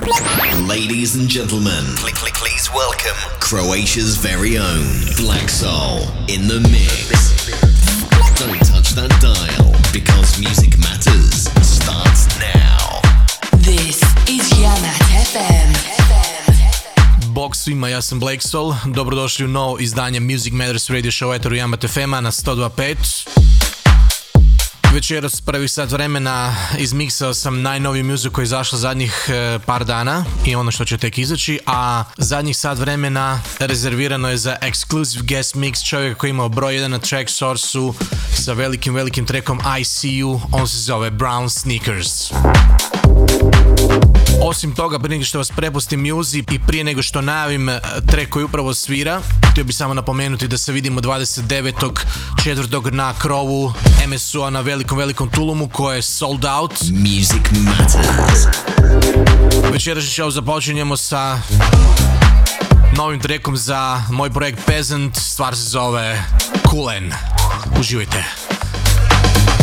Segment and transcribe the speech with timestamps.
[0.00, 4.86] Ladies and gentlemen, click click please welcome Croatia's very own
[5.18, 7.44] Black Soul in the mix.
[8.40, 13.00] Don't touch that dial because music matters starts now.
[13.58, 14.92] This is Yama
[15.28, 15.74] FM.
[17.34, 18.74] Bog svima, ja sam Black Soul.
[18.86, 23.59] Dobrodošli u novo izdanje Music Matters Radio Show Etoru Yamat FM-a na 102.5.
[24.94, 30.24] Večeras prvi sat vremena izmiksao sam najnoviju muziku koja je izašla zadnjih e, par dana
[30.46, 35.54] i ono što će tek izaći, a zadnjih sat vremena rezervirano je za exclusive guest
[35.54, 37.78] mix čovjeka koji imao broj 1 na track source
[38.34, 42.32] sa velikim, velikim trekom ICU, on se zove Brown Sneakers.
[44.42, 48.28] Osim toga, prije nego što vas prepustim Muzi i prije nego što najavim eh, trek
[48.28, 49.20] koji upravo svira,
[49.50, 51.90] htio bih samo napomenuti da se vidimo 29.
[52.44, 53.72] četvrtog na krovu
[54.06, 56.72] MSU-a na velikom, velikom Tulumu koje je sold out.
[56.82, 58.56] Music matters.
[59.72, 61.40] Večerašnji show započinjemo sa
[62.96, 66.22] novim trekom za moj projekt Peasant, stvar se zove
[66.70, 67.12] Kulen.
[67.80, 68.24] Uživajte.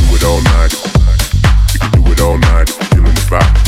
[0.10, 0.76] Do it all night.
[2.06, 2.87] Do it all night.
[3.30, 3.67] back.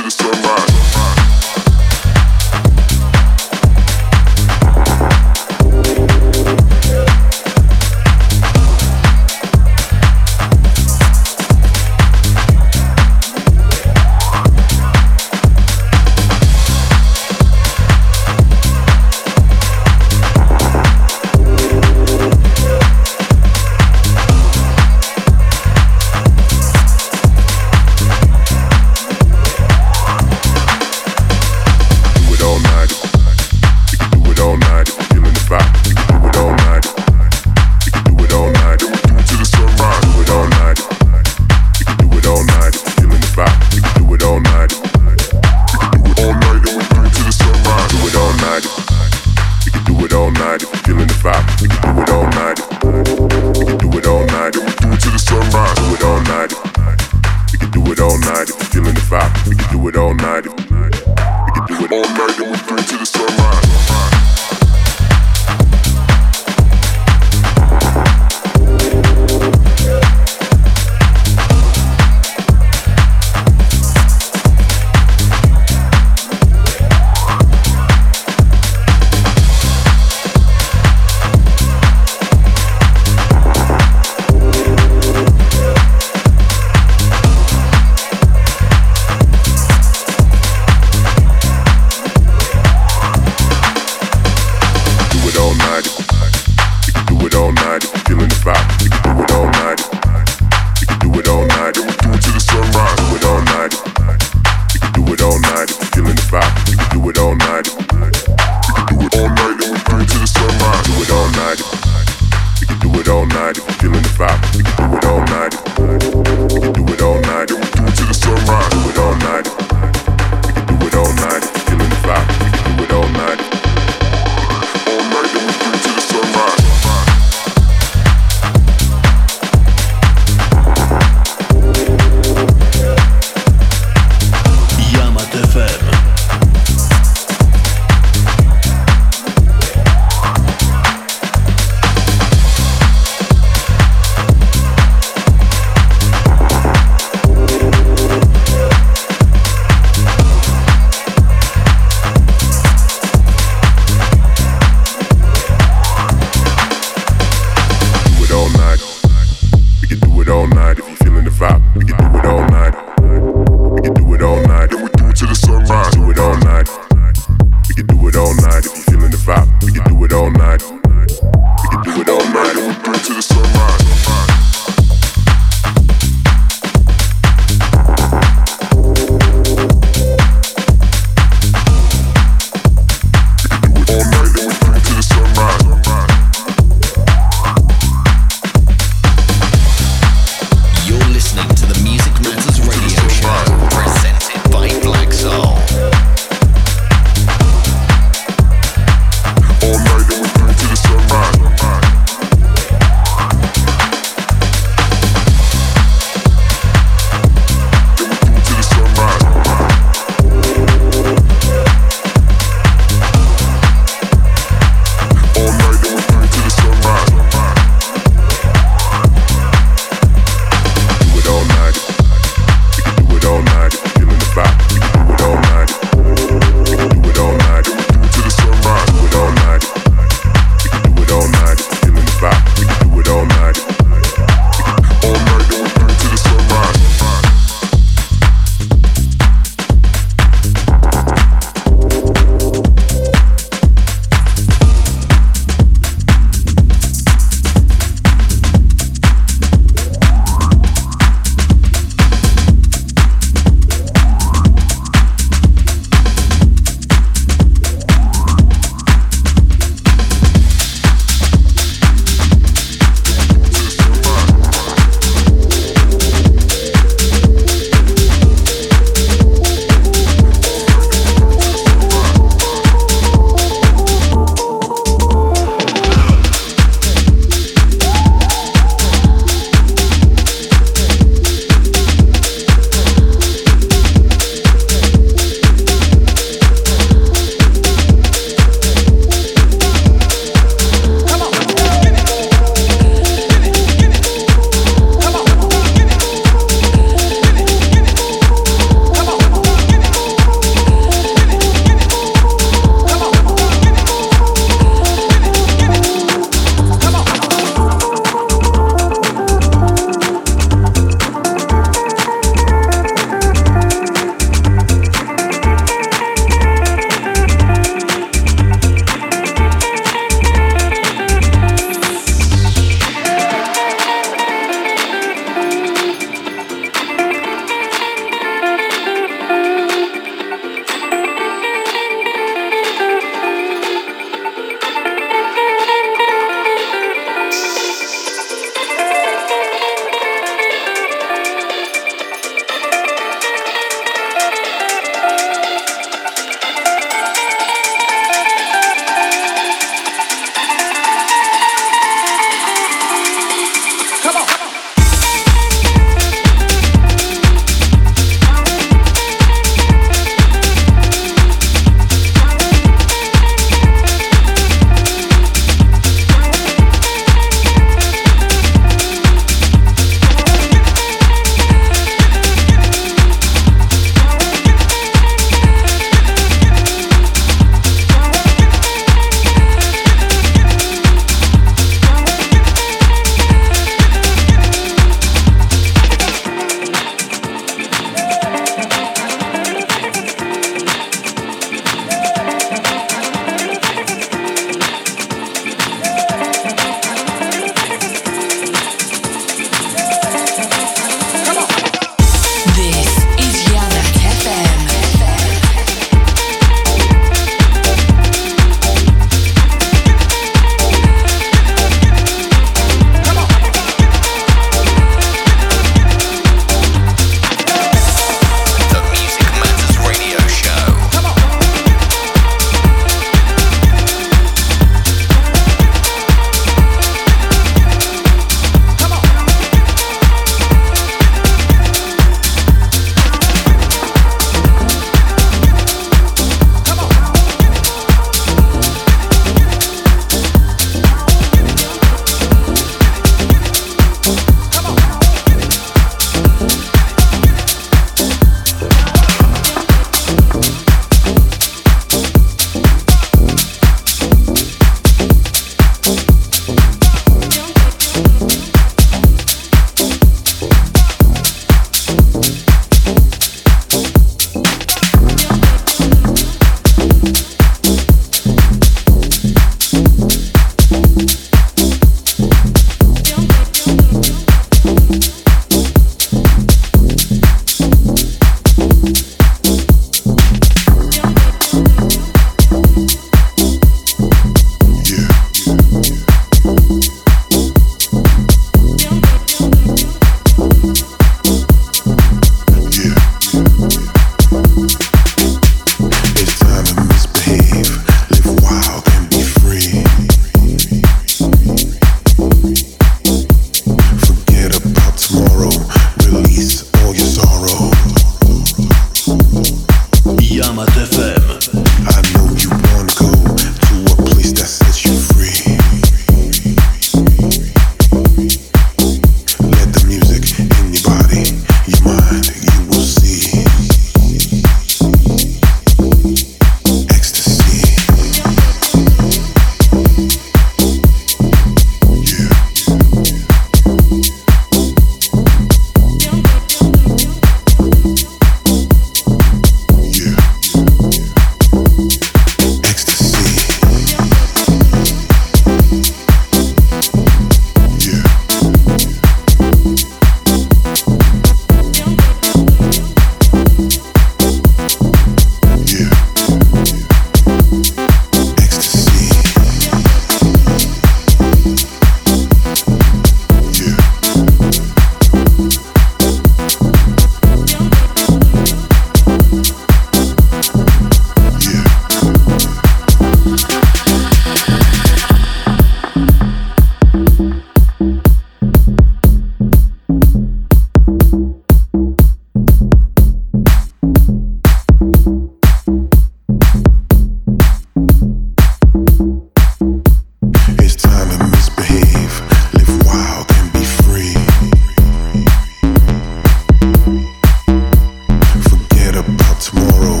[599.61, 600.00] tomorrow.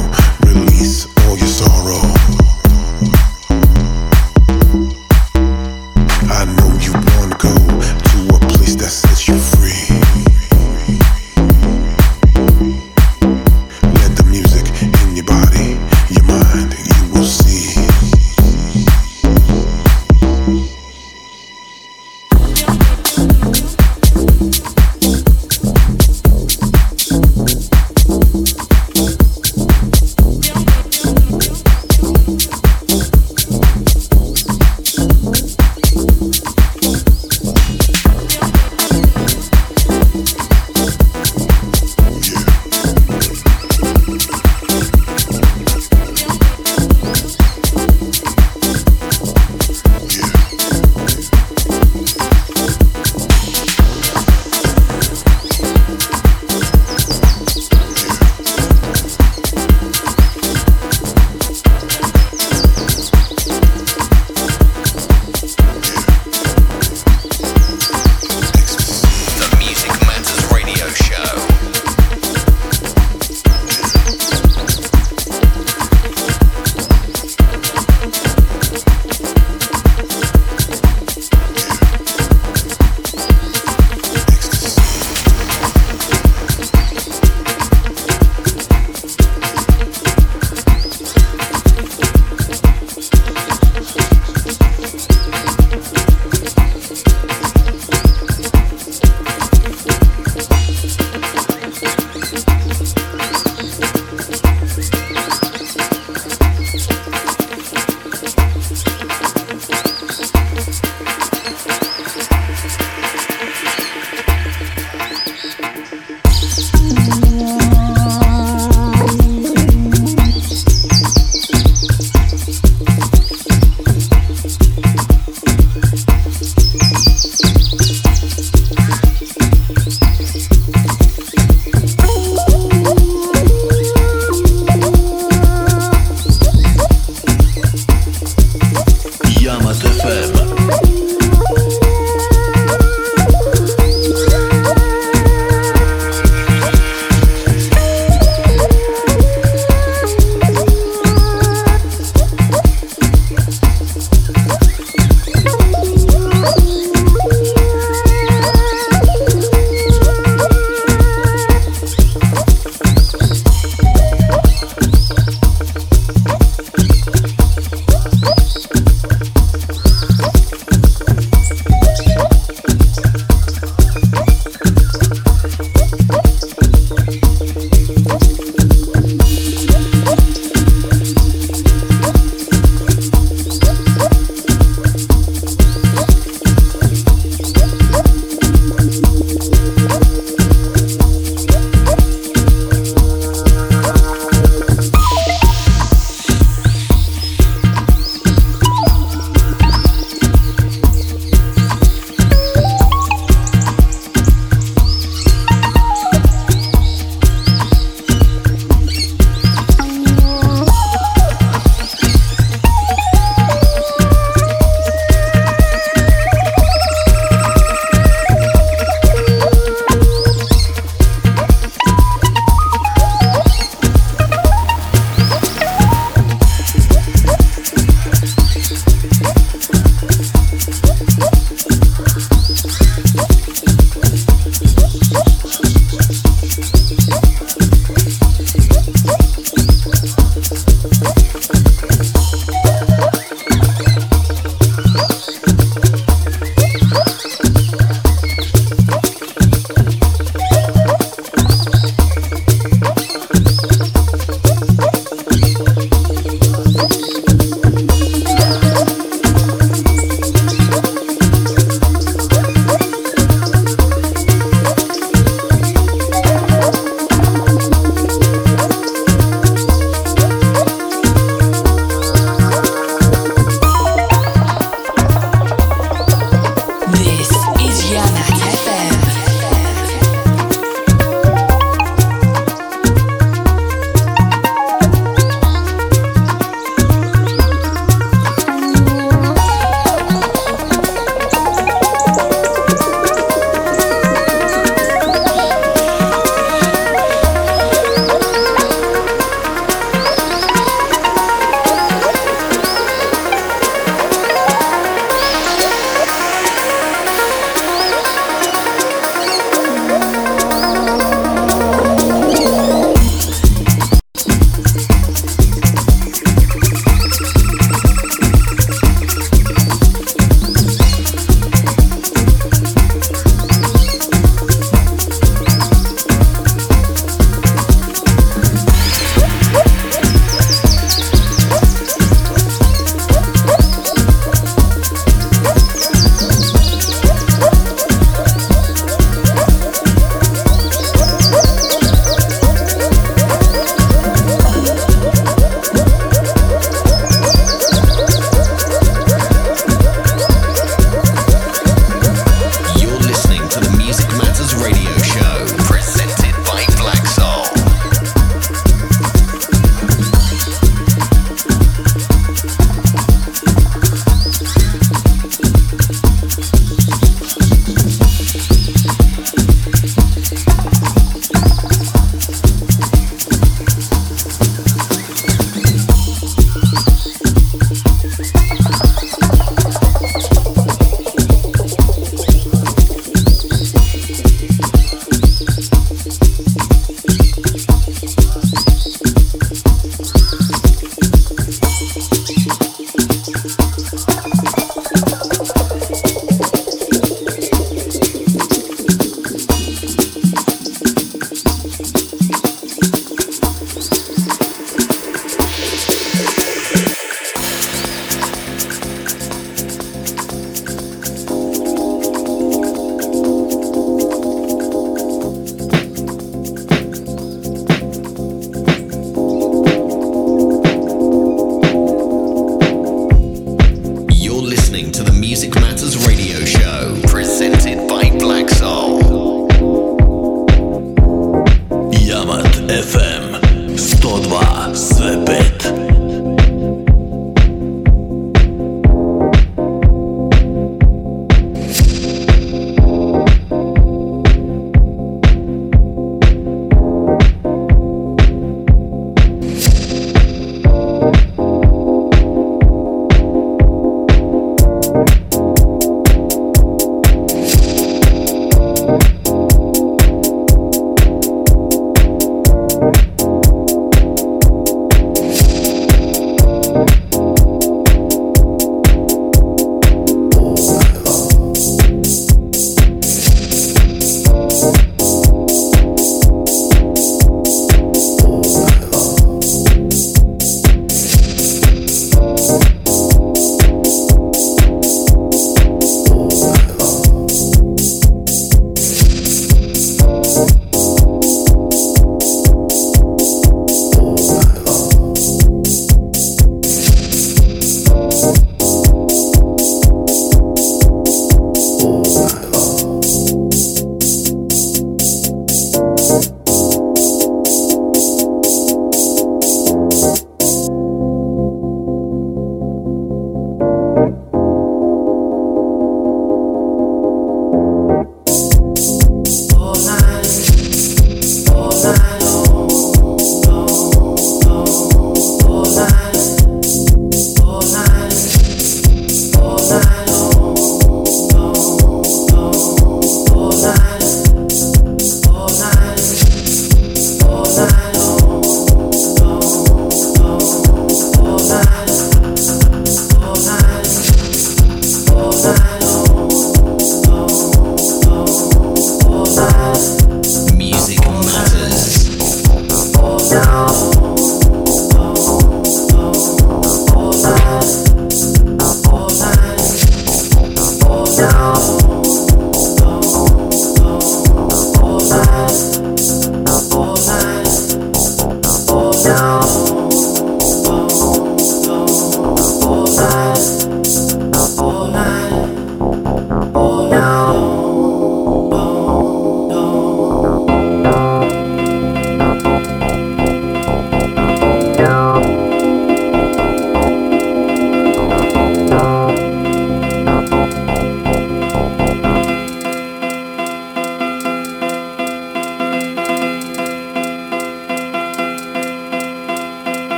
[466.71, 467.00] You.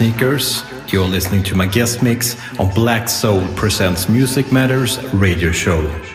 [0.00, 0.62] Sneakers.
[0.90, 6.09] You're listening to my guest mix on Black Soul Presents Music Matters radio show.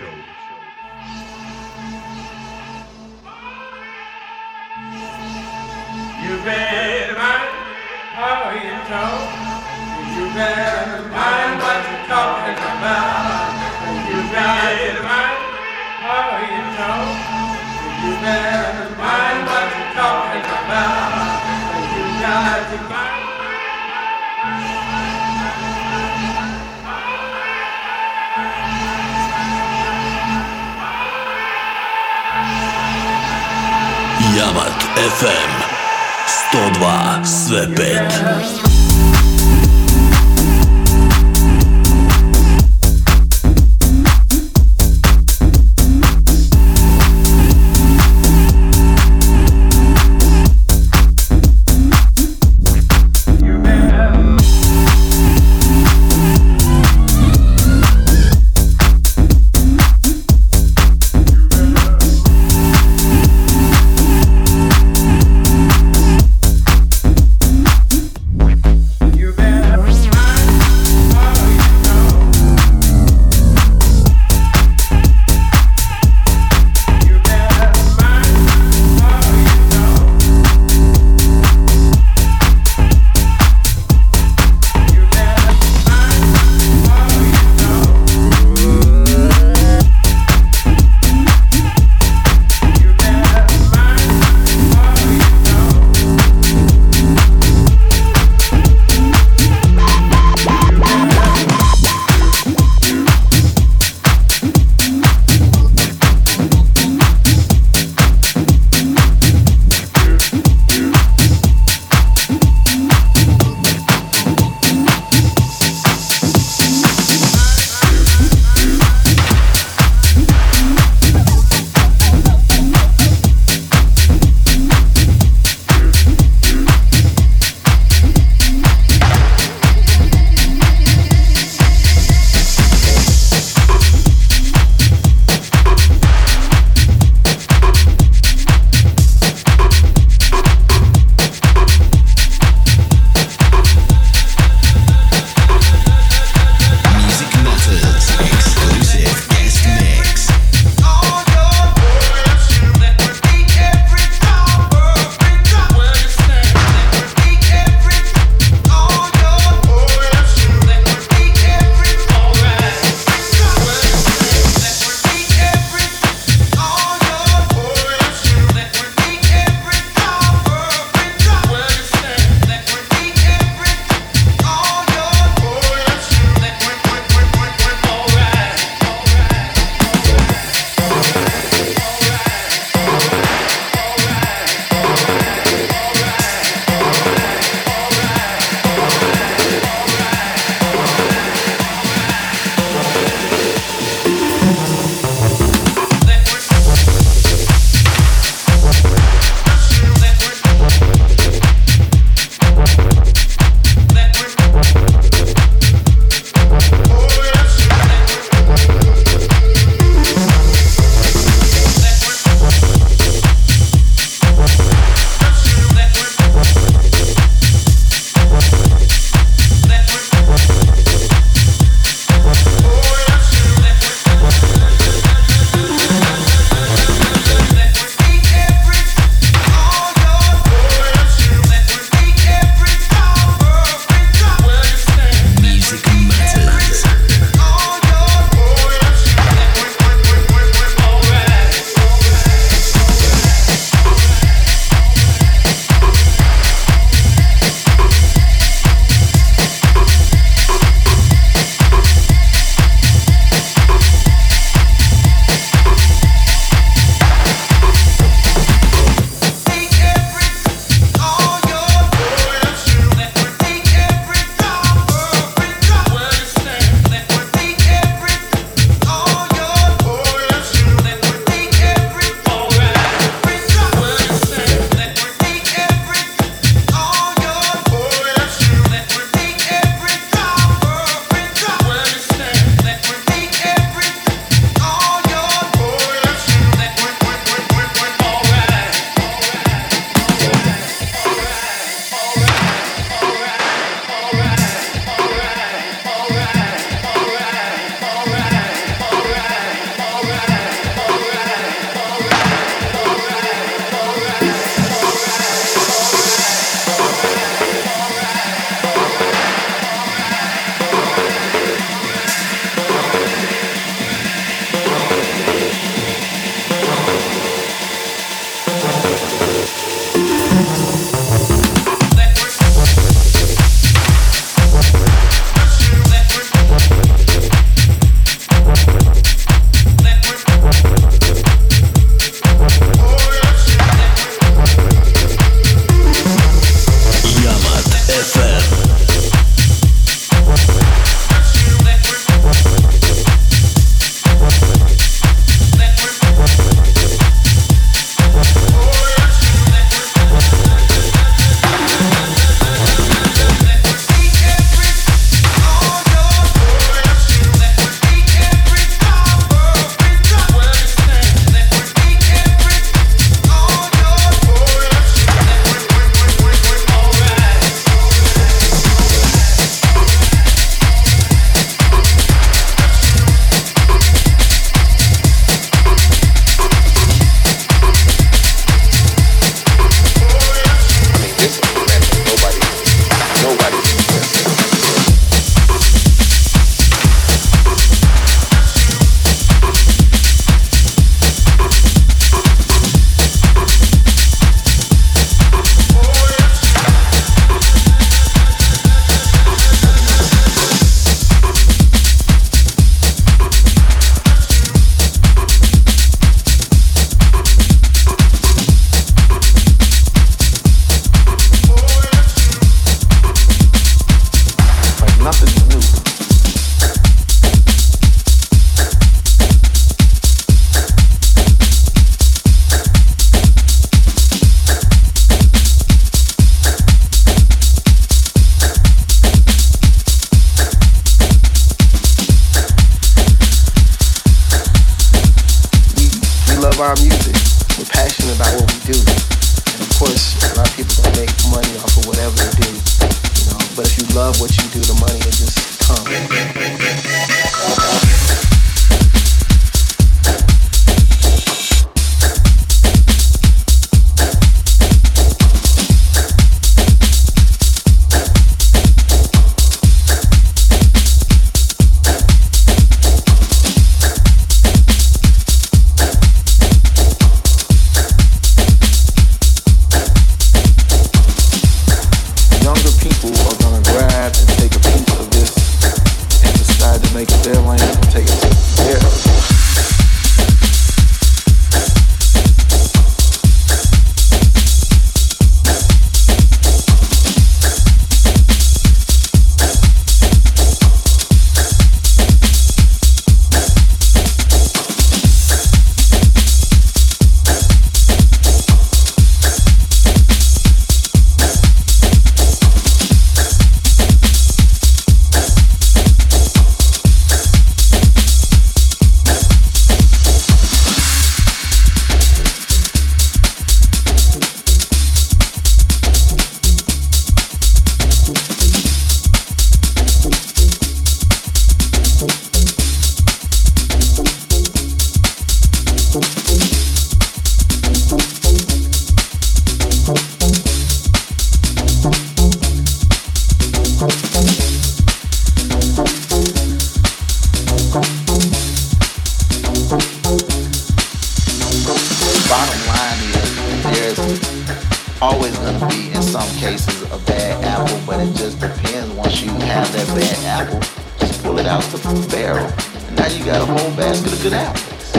[545.01, 548.93] always going to be in some cases a bad apple, but it just depends.
[548.95, 550.59] Once you have that bad apple,
[550.99, 552.45] just pull it out the barrel.
[552.87, 554.95] And now you got a whole basket of good apples.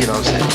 [0.00, 0.53] You know what I'm saying?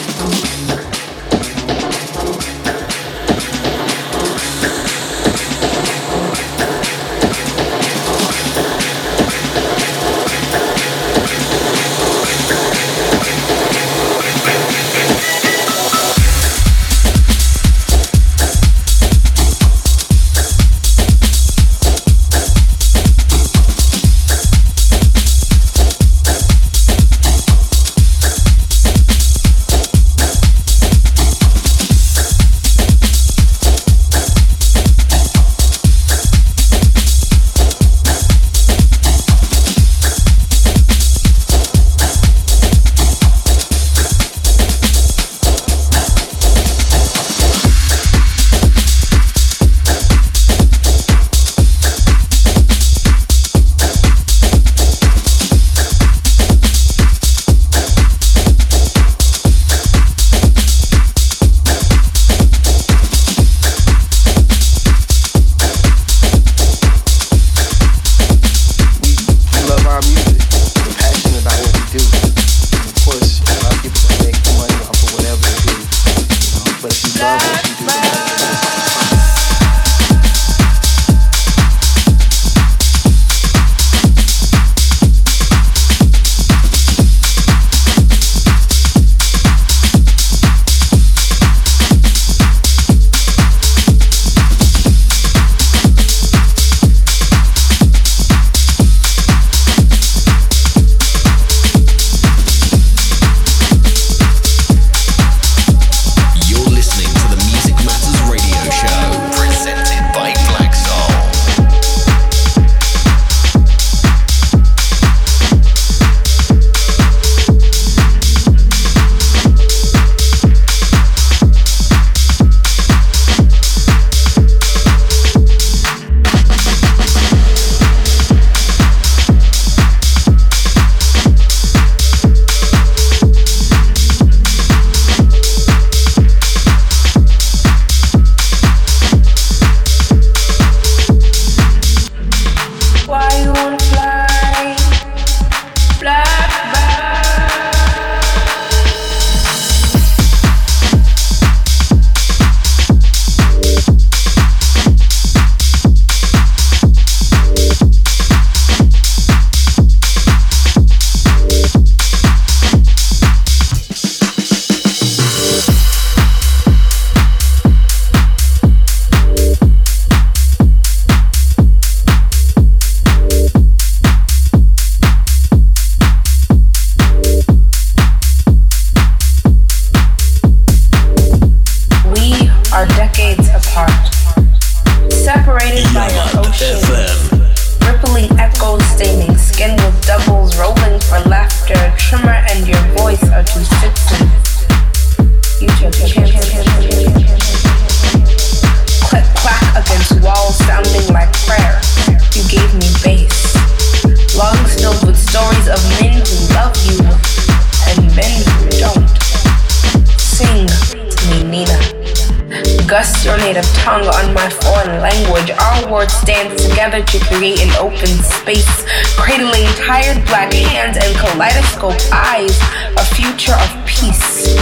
[212.90, 215.52] Native tongue on my foreign language.
[215.52, 218.84] Our words stand together to create an open space,
[219.16, 222.58] cradling tired black hands and kaleidoscope eyes,
[222.98, 224.58] a future of peace.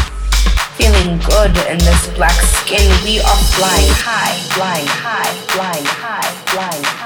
[0.76, 6.84] Feeling good in this black skin, we are flying high, flying high, flying high, flying
[6.84, 6.97] high,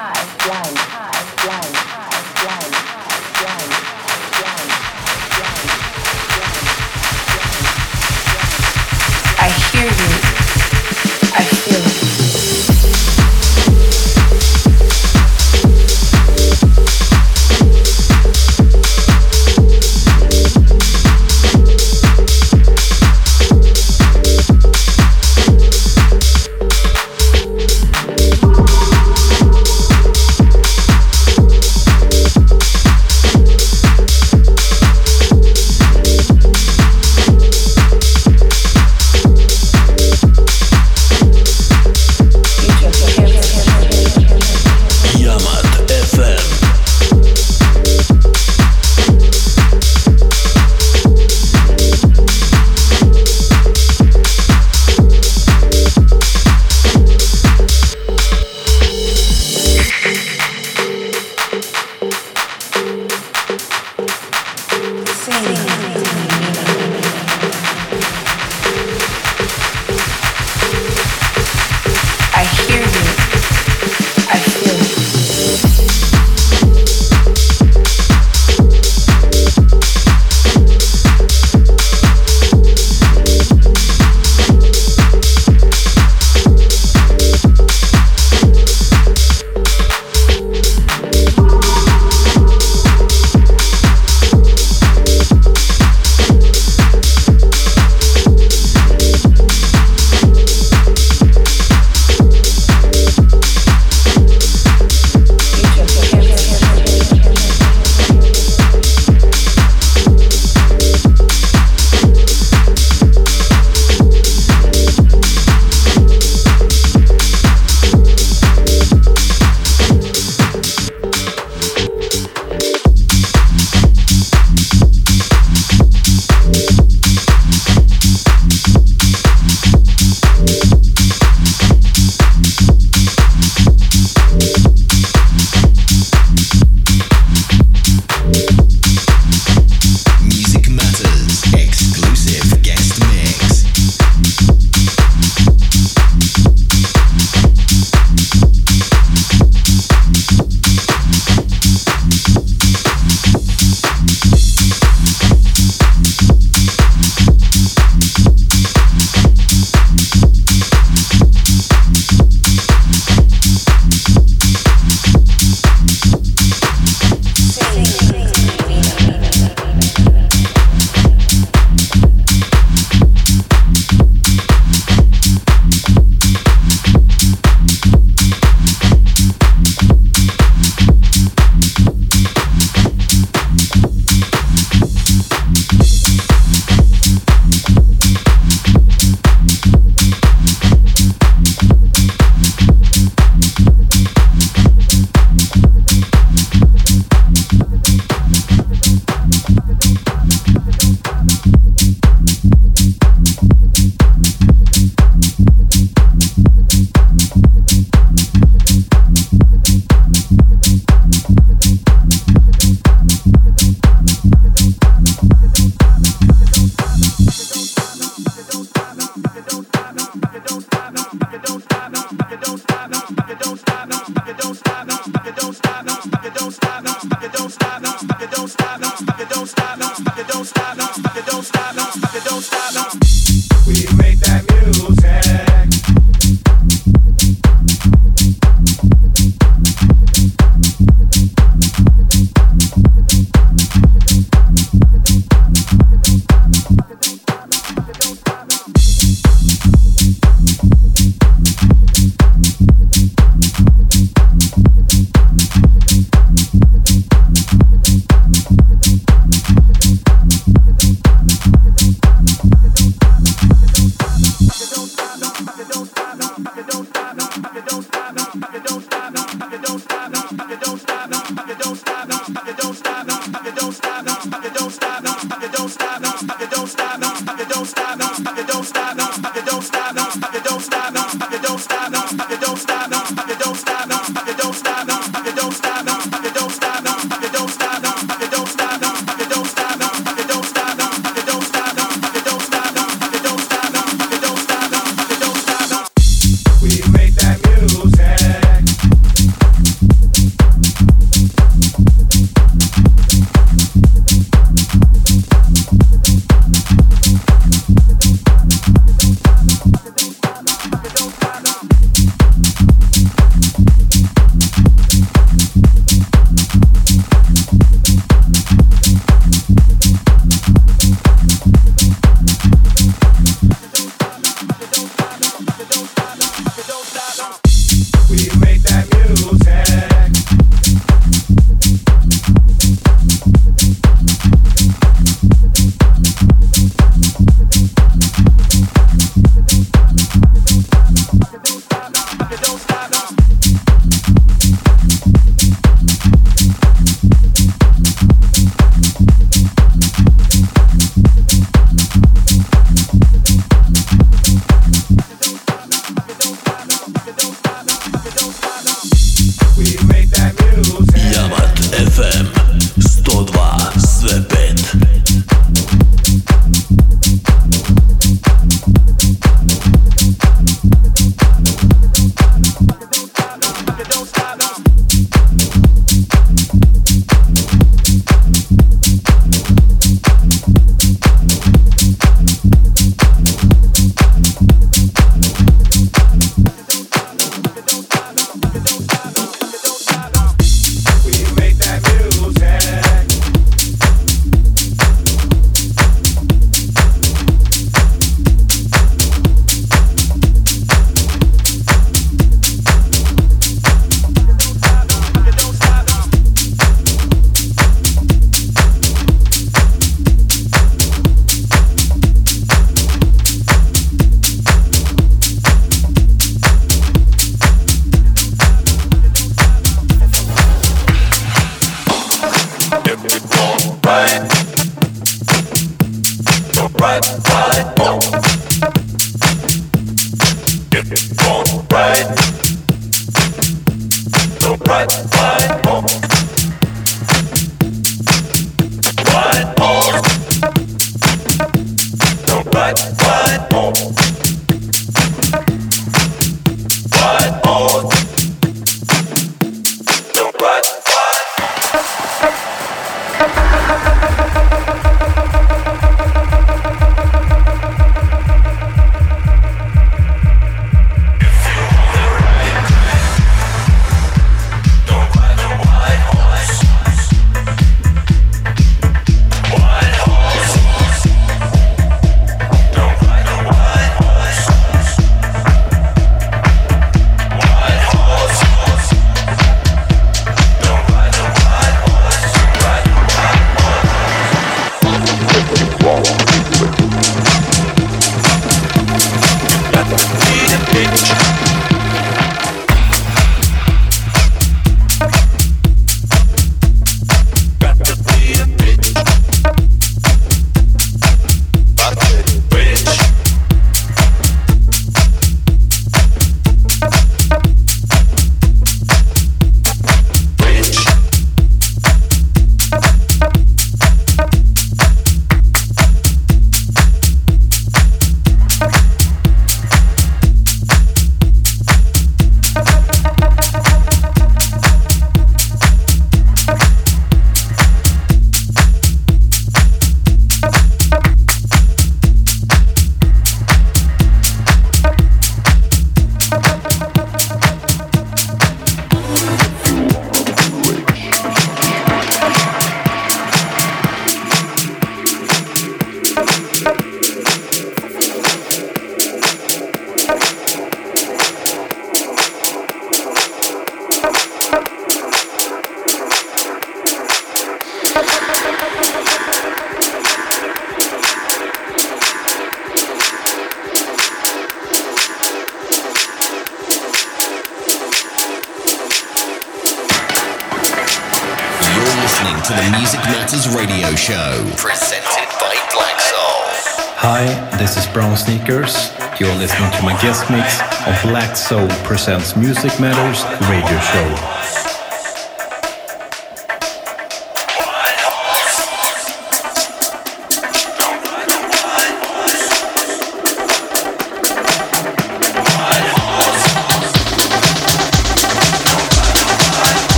[580.32, 584.31] mix on Black Soul Presents Music Matters radio show.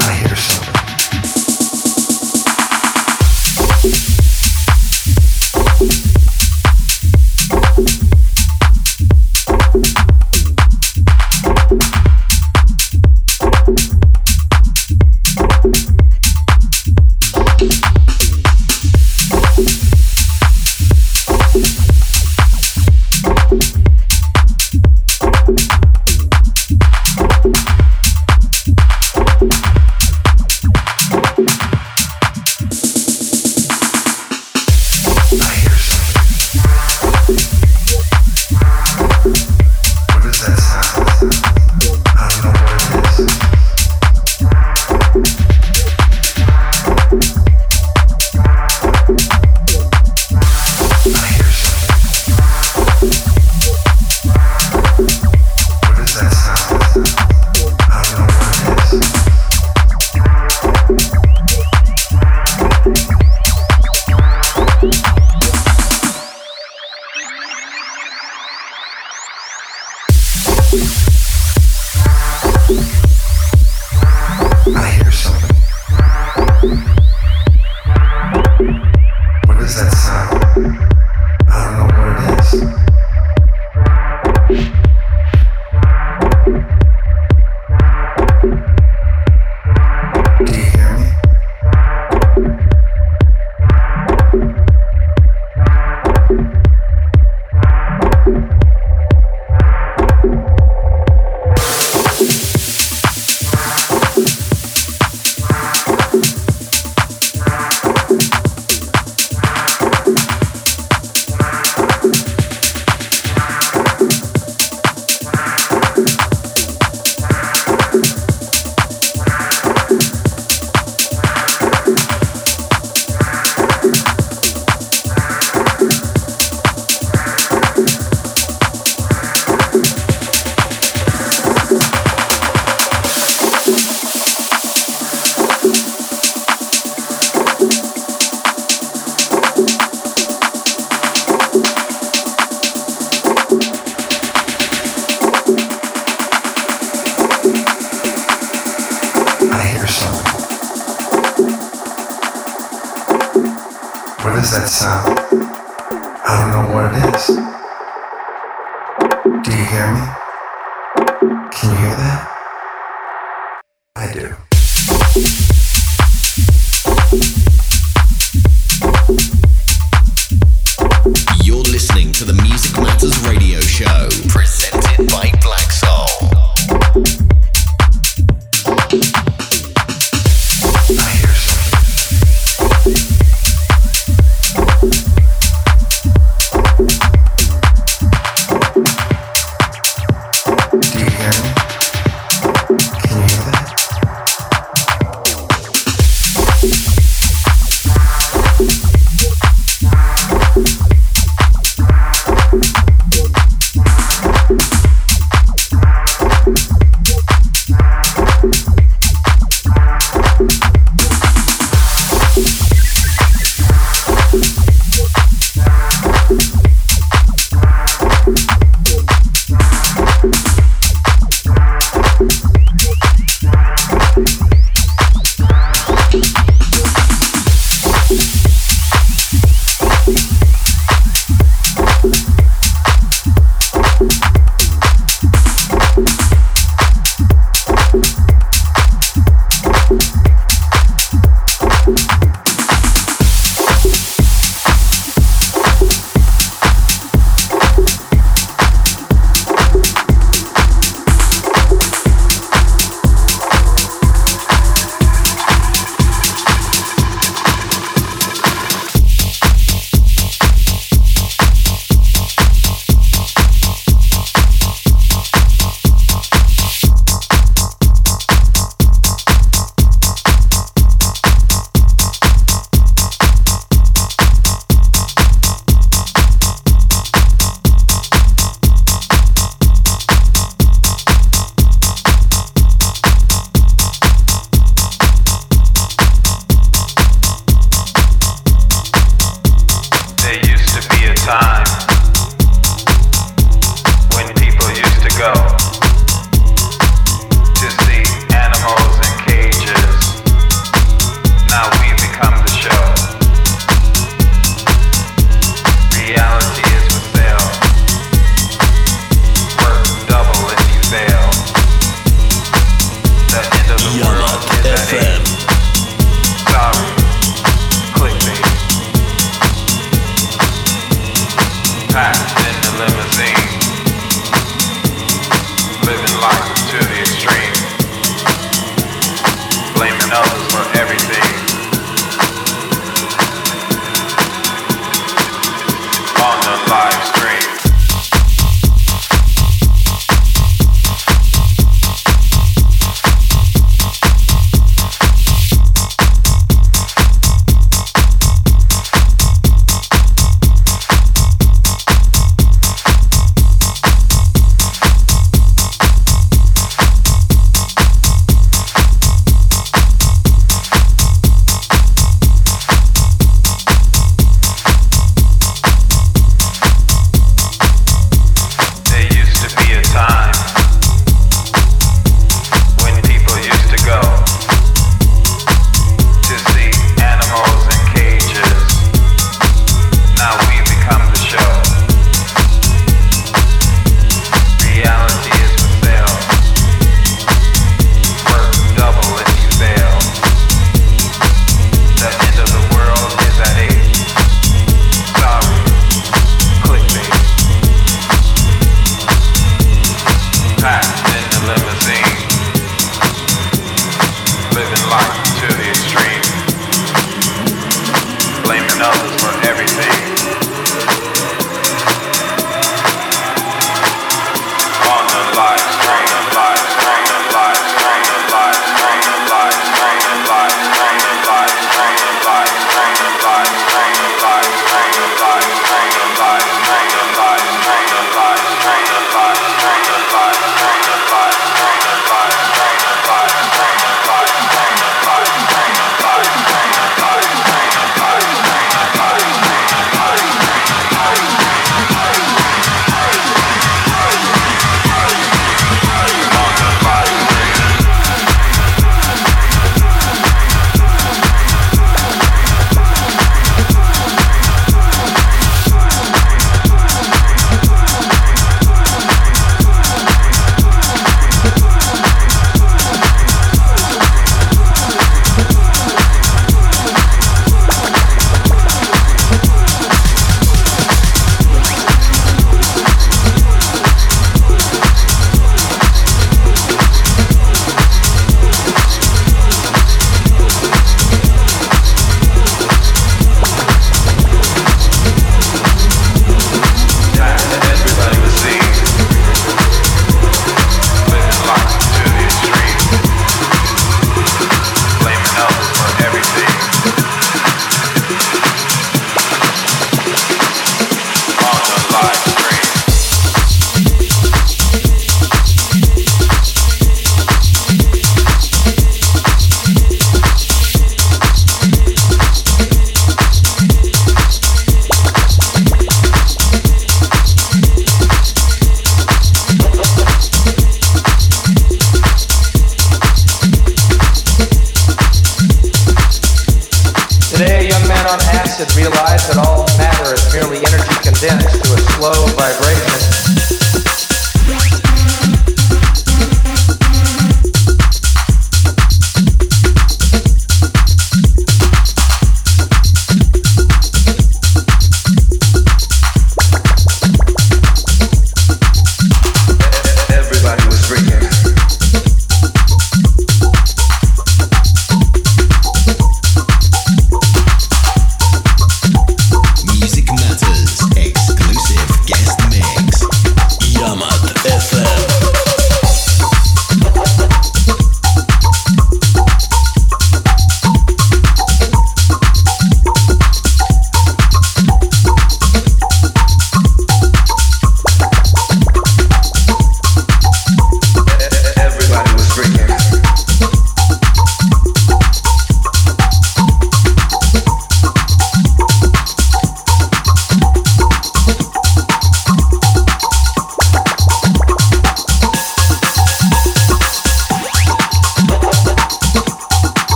[0.00, 0.53] I hear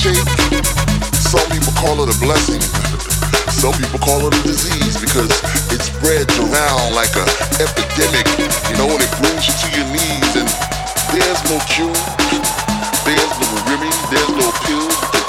[0.00, 0.16] shape.
[1.12, 2.62] Some people call it a blessing.
[3.52, 5.28] Some people call it a disease because
[5.68, 7.28] it spreads around like an
[7.60, 8.24] epidemic,
[8.72, 10.32] you know, and it brings you to your knees.
[10.40, 10.48] And
[11.12, 11.92] there's no cure,
[13.04, 15.19] there's no remedy, there's no pills.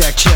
[0.00, 0.29] check, check.